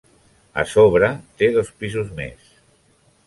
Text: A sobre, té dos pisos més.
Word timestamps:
A 0.61 0.63
sobre, 0.69 1.09
té 1.41 1.51
dos 1.57 1.71
pisos 1.83 2.09
més. 2.21 2.49